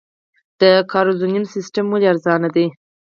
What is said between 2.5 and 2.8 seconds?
دی؟